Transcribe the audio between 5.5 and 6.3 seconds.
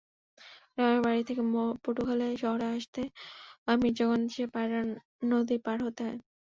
পার হতে হয়।